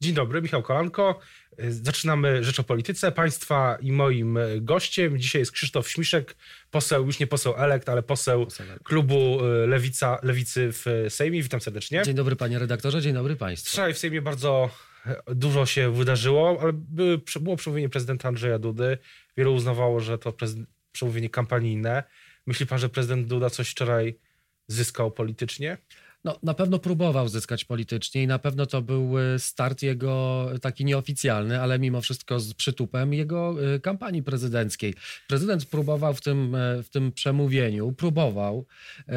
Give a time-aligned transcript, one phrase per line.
[0.00, 1.20] Dzień dobry, Michał Kolanko.
[1.68, 3.12] Zaczynamy Rzecz o Polityce.
[3.12, 6.36] Państwa i moim gościem dzisiaj jest Krzysztof Śmiszek,
[6.70, 8.46] poseł, już nie poseł elekt, ale poseł,
[8.84, 11.42] klubu y, Lewica, Lewicy w Sejmie.
[11.42, 12.02] Witam serdecznie.
[12.04, 13.72] Dzień dobry panie redaktorze, dzień dobry państwu.
[13.72, 14.70] Wczoraj w Sejmie bardzo
[15.26, 18.98] dużo się wydarzyło, ale były, było przemówienie prezydenta Andrzeja Dudy.
[19.36, 20.34] Wielu uznawało, że to
[20.92, 22.02] przemówienie kampanijne.
[22.46, 24.18] Myśli pan, że prezydent Duda coś wczoraj
[24.66, 25.78] zyskał politycznie?
[26.24, 30.84] No, na pewno próbował zyskać politycznie i na pewno to był e, start jego taki
[30.84, 34.94] nieoficjalny, ale mimo wszystko z przytupem jego e, kampanii prezydenckiej.
[35.28, 38.66] Prezydent próbował w tym, e, w tym przemówieniu, próbował
[39.08, 39.14] e,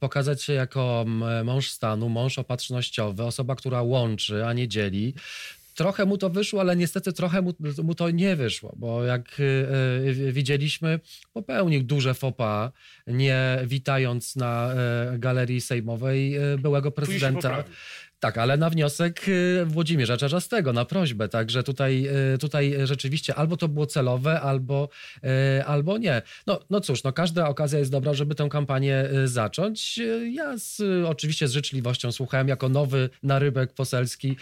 [0.00, 1.04] pokazać się jako
[1.44, 5.14] mąż stanu, mąż opatrznościowy, osoba, która łączy, a nie dzieli
[5.74, 10.32] trochę mu to wyszło, ale niestety trochę mu, mu to nie wyszło, bo jak y,
[10.32, 11.00] widzieliśmy,
[11.32, 12.72] popełnił duże fopa,
[13.06, 14.74] nie witając na
[15.14, 17.64] y, galerii sejmowej y, byłego prezydenta.
[18.22, 21.28] Tak, ale na wniosek y, Włodzimierza Czarzastego, na prośbę.
[21.28, 24.88] Także tutaj, y, tutaj rzeczywiście albo to było celowe, albo,
[25.58, 26.22] y, albo nie.
[26.46, 30.00] No, no cóż, no każda okazja jest dobra, żeby tę kampanię zacząć.
[30.32, 34.36] Ja z, oczywiście z życzliwością słuchałem jako nowy narybek poselski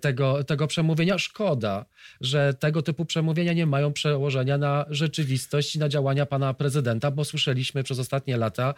[0.00, 1.18] tego, tego przemówienia.
[1.18, 1.84] Szkoda,
[2.20, 7.24] że tego typu przemówienia nie mają przełożenia na rzeczywistość i na działania pana prezydenta, bo
[7.24, 8.74] słyszeliśmy przez ostatnie lata,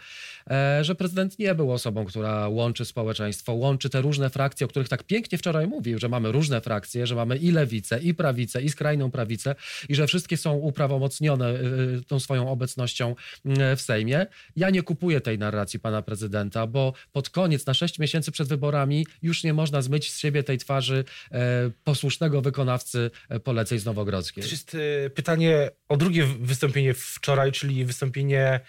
[0.80, 4.88] że prezydent nie był osobą, która łączy społeczeństwo, łączy te różne frakcje, frakcje, o których
[4.88, 8.68] tak pięknie wczoraj mówił, że mamy różne frakcje, że mamy i lewicę, i prawicę, i
[8.68, 9.54] skrajną prawicę
[9.88, 11.54] i że wszystkie są uprawomocnione y,
[11.98, 13.14] y, tą swoją obecnością
[13.46, 14.26] y, w Sejmie.
[14.56, 19.06] Ja nie kupuję tej narracji pana prezydenta, bo pod koniec, na sześć miesięcy przed wyborami
[19.22, 24.44] już nie można zmyć z siebie tej twarzy e, posłusznego wykonawcy e, poleceń z Nowogrodzkiej.
[24.44, 28.60] To jest e, pytanie o drugie wystąpienie wczoraj, czyli wystąpienie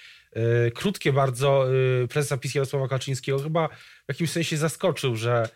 [0.76, 1.68] krótkie bardzo
[2.10, 3.40] prezesa PiS Jarosława Kaczyńskiego.
[3.40, 5.50] Chyba w jakimś sensie zaskoczył, że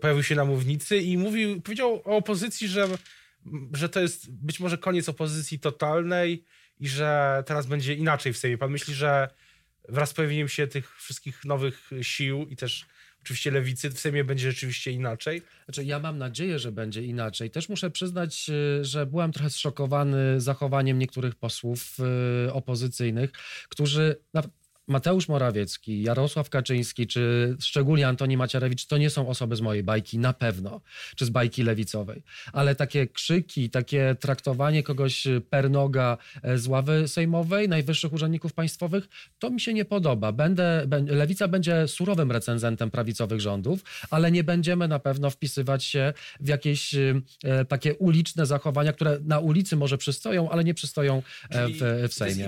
[0.00, 2.88] pojawił się na mównicy i mówił, powiedział o opozycji, że,
[3.72, 6.44] że to jest być może koniec opozycji totalnej
[6.80, 8.58] i że teraz będzie inaczej w Sejmie.
[8.58, 9.28] Pan myśli, że
[9.88, 12.86] wraz z pojawieniem się tych wszystkich nowych sił i też
[13.22, 15.42] oczywiście lewicy w Sejmie będzie rzeczywiście inaczej?
[15.64, 17.50] Znaczy, ja mam nadzieję, że będzie inaczej.
[17.50, 21.96] Też muszę przyznać, e, że byłem trochę zszokowany zachowaniem niektórych posłów
[22.46, 23.32] e, opozycyjnych,
[23.68, 24.16] którzy
[24.88, 30.18] Mateusz Morawiecki, Jarosław Kaczyński, czy szczególnie Antoni Macierewicz, to nie są osoby z mojej bajki,
[30.18, 30.80] na pewno,
[31.16, 32.22] czy z bajki lewicowej.
[32.52, 39.08] Ale takie krzyki, takie traktowanie kogoś per noga e, z ławy sejmowej, najwyższych urzędników państwowych,
[39.38, 40.32] to mi się nie podoba.
[40.32, 46.48] Będę, lewica będzie surowym recenzentem prawicowych rządów, ale nie będziemy na pewno wpisywać się w
[46.48, 47.20] jakieś e,
[47.68, 52.46] takie uliczne zachowania, które na ulicy może przystoją, ale nie przystoją e, w, w Sejmie.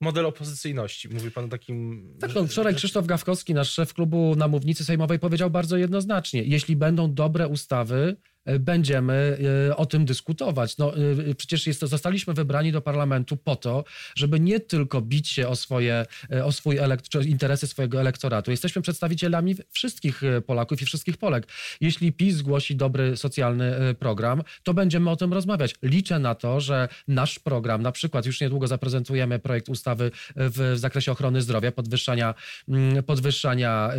[0.00, 2.08] Model opozycyjności, mówi pan takim...
[2.20, 6.76] Tak, no, wczoraj Krzysztof Gawkowski, nasz szef klubu na mównicy sejmowej powiedział bardzo jednoznacznie, jeśli
[6.76, 8.16] będą dobre ustawy,
[8.60, 10.78] będziemy e, o tym dyskutować.
[10.78, 13.84] No, e, przecież jest zostaliśmy wybrani do parlamentu po to,
[14.14, 18.50] żeby nie tylko bić się o swoje, e, o swój elekt- interesy swojego elektoratu.
[18.50, 21.48] Jesteśmy przedstawicielami wszystkich Polaków i wszystkich Polek.
[21.80, 25.74] Jeśli PiS zgłosi dobry socjalny program, to będziemy o tym rozmawiać.
[25.82, 30.78] Liczę na to, że nasz program, na przykład już niedługo zaprezentujemy projekt ustawy w, w
[30.78, 32.34] zakresie ochrony zdrowia, podwyższania,
[32.68, 33.90] mm, podwyższania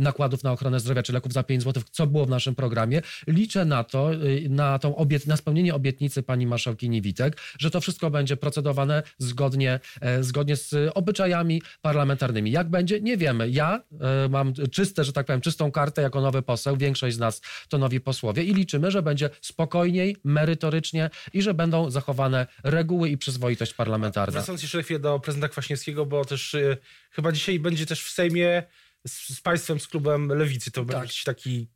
[0.00, 3.02] nakładów na ochronę zdrowia czy leków za 5 zł, co było w naszym programie.
[3.26, 7.80] Liczę na to, y, na, tą obiet, na spełnienie obietnicy pani marszałkini Witek, że to
[7.80, 12.50] wszystko będzie procedowane zgodnie, e, zgodnie z obyczajami parlamentarnymi.
[12.50, 13.00] Jak będzie?
[13.00, 13.50] Nie wiemy.
[13.50, 13.82] Ja
[14.24, 16.76] e, mam czyste, że tak powiem, czystą kartę jako nowy poseł.
[16.76, 21.90] Większość z nas to nowi posłowie i liczymy, że będzie spokojniej, merytorycznie i że będą
[21.90, 24.32] zachowane reguły i przyzwoitość parlamentarna.
[24.32, 26.76] Wracając jeszcze chwilę do prezydenta Kwaśniewskiego, bo też y,
[27.10, 28.62] chyba dzisiaj będzie też w Sejmie
[29.06, 30.70] z, z państwem, z klubem Lewicy.
[30.70, 30.98] To tak.
[31.00, 31.68] będzie taki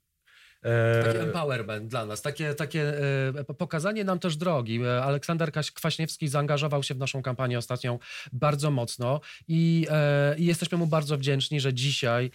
[1.05, 2.95] Taki empowerment dla nas, takie, takie
[3.39, 4.81] e, pokazanie nam też drogi.
[4.83, 7.99] E, Aleksander Kwaśniewski zaangażował się w naszą kampanię ostatnią
[8.33, 12.31] bardzo mocno i, e, i jesteśmy mu bardzo wdzięczni, że dzisiaj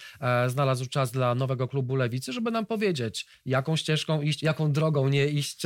[0.48, 5.28] znalazł czas dla nowego klubu Lewicy, żeby nam powiedzieć, jaką ścieżką iść, jaką drogą nie
[5.28, 5.62] iść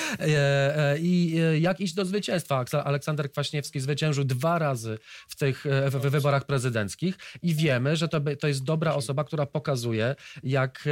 [0.98, 2.64] i jak iść do zwycięstwa.
[2.84, 4.98] Aleksander Kwaśniewski zwyciężył dwa razy
[5.28, 10.14] w tych w wyborach prezydenckich i wiemy, że to, to jest dobra osoba, która pokazuje,
[10.42, 10.84] jak,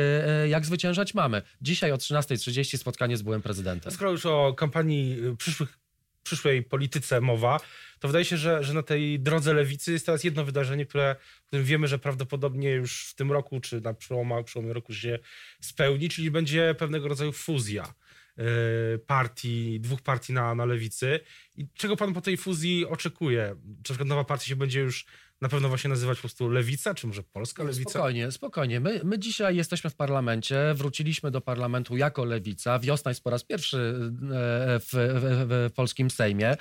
[0.48, 1.42] jak zwyciężać mamy.
[1.60, 3.92] Dzisiaj o 13.30 spotkanie z byłym prezydentem.
[3.92, 5.78] Skoro już o kampanii y, przyszłych,
[6.22, 7.60] przyszłej polityce mowa,
[7.98, 11.16] to wydaje się, że, że na tej drodze lewicy jest teraz jedno wydarzenie, które,
[11.46, 15.18] którym wiemy, że prawdopodobnie już w tym roku, czy na przełomie, przełomie roku się
[15.60, 17.94] spełni, czyli będzie pewnego rodzaju fuzja
[18.38, 21.20] y, partii, dwóch partii na, na lewicy.
[21.56, 23.56] I czego pan po tej fuzji oczekuje?
[23.82, 25.06] Czy nowa partia się będzie już
[25.40, 27.90] na pewno właśnie nazywać po prostu lewica, czy może polska lewica?
[27.90, 28.80] Spokojnie, spokojnie.
[28.80, 32.78] My, my dzisiaj jesteśmy w parlamencie, wróciliśmy do parlamentu jako lewica.
[32.78, 36.50] Wiosna jest po raz pierwszy e, w, w, w polskim Sejmie.
[36.50, 36.56] E,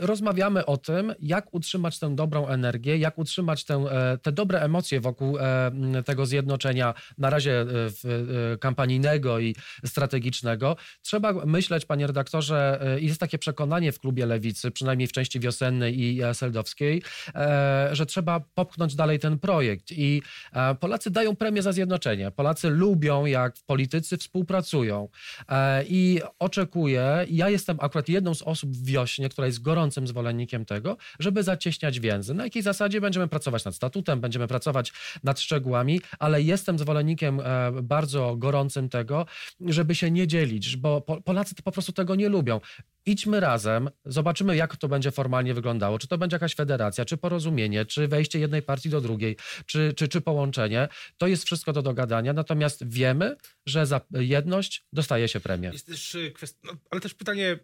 [0.00, 5.00] rozmawiamy o tym, jak utrzymać tę dobrą energię, jak utrzymać tę, e, te dobre emocje
[5.00, 5.38] wokół
[6.04, 7.66] tego zjednoczenia, na razie
[8.60, 10.76] kampanijnego i strategicznego.
[11.02, 16.20] Trzeba myśleć, panie redaktorze, jest takie przekonanie w klubie lewicy, przynajmniej w części wiosennej i
[16.32, 17.02] seldowskiej,
[17.92, 19.92] że trzeba popchnąć dalej ten projekt.
[19.92, 22.30] I e, Polacy dają premię za zjednoczenie.
[22.30, 25.08] Polacy lubią, jak politycy współpracują.
[25.48, 30.64] E, I oczekuję, ja jestem akurat jedną z osób w wiośnie, która jest gorącym zwolennikiem
[30.64, 32.34] tego, żeby zacieśniać więzy.
[32.34, 34.92] Na jakiej zasadzie będziemy pracować nad statutem, będziemy pracować
[35.24, 39.26] nad szczegółami, ale jestem zwolennikiem e, bardzo gorącym tego,
[39.60, 42.60] żeby się nie dzielić, bo Polacy po prostu tego nie lubią
[43.06, 45.98] idźmy razem, zobaczymy, jak to będzie formalnie wyglądało.
[45.98, 50.08] Czy to będzie jakaś federacja, czy porozumienie, czy wejście jednej partii do drugiej, czy, czy,
[50.08, 50.88] czy połączenie.
[51.18, 55.70] To jest wszystko do dogadania, natomiast wiemy, że za jedność dostaje się premię.
[55.72, 57.58] Jest też y, kwestia, no, ale też pytanie,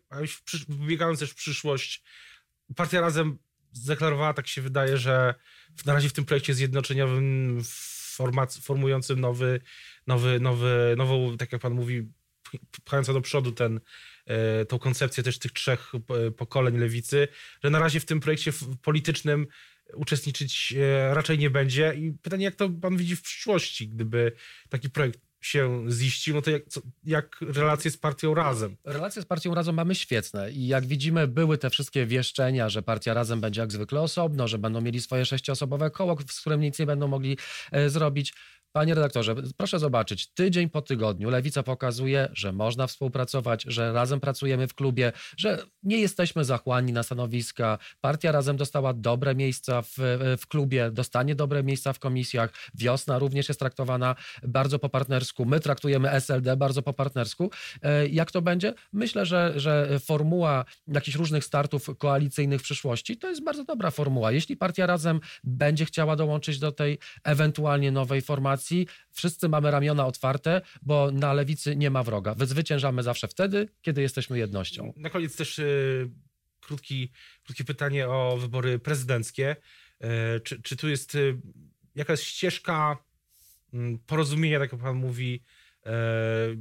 [0.69, 2.03] wybiegając też w przyszłość,
[2.77, 3.39] partia Razem
[3.73, 5.35] zdeklarowała, tak się wydaje, że
[5.87, 7.61] na razie w tym projekcie zjednoczeniowym
[8.19, 9.61] format, formującym nowy,
[10.07, 12.13] nowy, nowy, nową, tak jak pan mówi,
[12.85, 13.81] pchająca do przodu ten,
[14.69, 17.29] tą koncepcję też tych trzech e, pokoleń lewicy,
[17.65, 18.53] że na razie w tym projekcie
[18.83, 19.47] politycznym
[19.95, 21.95] uczestniczyć e, raczej nie będzie.
[21.97, 24.33] I pytanie, jak to pan widzi w przyszłości, gdyby
[24.69, 28.77] taki projekt się ziścił, no to jak, co, jak relacje z partią Razem?
[28.85, 33.15] Relacje z partią Razem mamy świetne i jak widzimy były te wszystkie wieszczenia, że partia
[33.15, 36.87] Razem będzie jak zwykle osobno, że będą mieli swoje sześcioosobowe koło, z którym nic nie
[36.87, 37.39] będą mogli
[37.73, 38.35] e, zrobić.
[38.73, 44.69] Panie redaktorze, proszę zobaczyć, tydzień po tygodniu Lewica pokazuje, że można współpracować, że razem pracujemy
[44.69, 47.79] w klubie, że nie jesteśmy zachłanni na stanowiska.
[48.01, 49.97] Partia razem dostała dobre miejsca w,
[50.41, 52.53] w klubie, dostanie dobre miejsca w komisjach.
[52.75, 55.45] Wiosna również jest traktowana bardzo po partnersku.
[55.45, 57.51] My traktujemy SLD bardzo po partnersku.
[57.83, 58.75] E, jak to będzie?
[58.93, 64.33] Myślę, że, że formuła jakichś różnych startów koalicyjnych w przyszłości to jest bardzo dobra formuła.
[64.33, 68.58] Jeśli partia razem będzie chciała dołączyć do tej ewentualnie nowej formacji,
[69.11, 72.35] wszyscy mamy ramiona otwarte, bo na lewicy nie ma wroga.
[72.35, 74.93] Wyzwyciężamy zawsze wtedy, kiedy jesteśmy jednością.
[74.97, 76.11] Na koniec też y,
[76.61, 77.13] krótki,
[77.45, 79.57] krótkie pytanie o wybory prezydenckie.
[80.37, 81.41] Y, czy, czy tu jest y,
[81.95, 82.97] jakaś ścieżka
[83.73, 85.43] mm, porozumienia, tak jak pan mówi,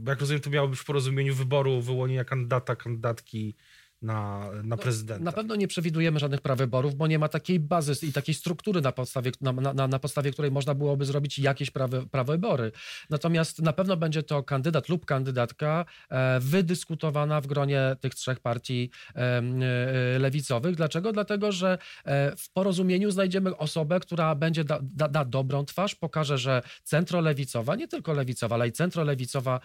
[0.07, 3.55] jak rozumiem, to miało być w porozumieniu wyboru, wyłonienia kandydata, kandydatki
[4.01, 5.23] na, na no, prezydenta.
[5.23, 8.91] Na pewno nie przewidujemy żadnych prawyborów, bo nie ma takiej bazy i takiej struktury, na
[8.91, 12.71] podstawie, na, na, na podstawie której można byłoby zrobić jakieś prawy, prawybory.
[13.09, 18.89] Natomiast na pewno będzie to kandydat lub kandydatka e, wydyskutowana w gronie tych trzech partii
[19.15, 20.75] e, e, lewicowych.
[20.75, 21.11] Dlaczego?
[21.11, 26.37] Dlatego, że e, w porozumieniu znajdziemy osobę, która będzie da, da, da dobrą twarz, pokaże,
[26.37, 29.59] że centrolewicowa, nie tylko lewicowa, ale i centrolewicowa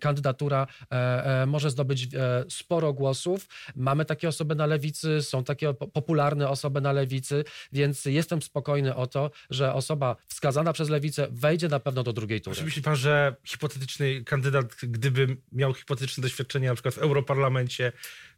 [0.00, 2.08] kandydatura e, e, może zdobyć
[2.48, 3.48] sporo głosów głosów.
[3.76, 9.06] Mamy takie osoby na lewicy, są takie popularne osoby na lewicy, więc jestem spokojny o
[9.06, 12.56] to, że osoba wskazana przez lewicę wejdzie na pewno do drugiej tury.
[12.56, 17.92] Czy myśli pan, że hipotetyczny kandydat, gdyby miał hipotetyczne doświadczenie na przykład w Europarlamencie,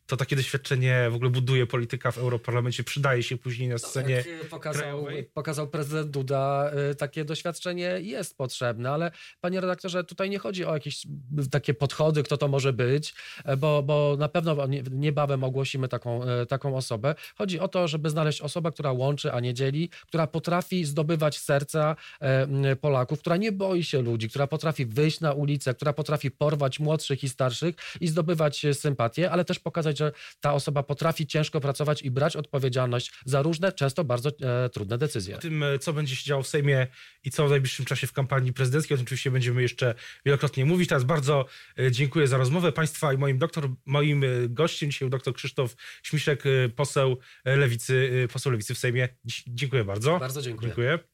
[0.08, 4.48] to takie doświadczenie w ogóle buduje polityka w Europarlamencie, przydaje się później na scenie tak,
[4.48, 9.10] pokazał, pokazał prezydent Duda, y, takie doświadczenie jest potrzebne, ale
[9.40, 11.06] panie redaktorze, tutaj nie chodzi o jakieś
[11.50, 14.56] takie podchody, kto to może być, e, bo, bo na pewno
[14.90, 17.14] niebawem ogłosimy taką, e, taką osobę.
[17.38, 21.96] Chodzi o to, żeby znaleźć osobę, która łączy, a nie dzieli, która potrafi zdobywać serca
[22.20, 26.80] e, Polaków, która nie boi się ludzi, która potrafi wyjść na ulicę, która potrafi porwać
[26.80, 32.02] młodszych i starszych i zdobywać sympatię, ale też pokazać że ta osoba potrafi ciężko pracować
[32.02, 35.36] i brać odpowiedzialność za różne, często bardzo e, trudne decyzje.
[35.36, 36.86] O tym, e, co będzie się działo w Sejmie
[37.24, 39.94] i co w najbliższym czasie w kampanii prezydenckiej, o tym oczywiście będziemy jeszcze
[40.26, 40.88] wielokrotnie mówić.
[40.88, 41.46] Teraz bardzo
[41.78, 46.42] e, dziękuję za rozmowę Państwa i moim doktor, moim e, gościem dzisiaj doktor Krzysztof Śmiszek,
[46.76, 49.08] poseł Lewicy, poseł Lewicy w Sejmie.
[49.46, 50.18] Dziękuję bardzo.
[50.18, 50.68] Bardzo dziękuję.
[50.68, 51.08] dziękuję.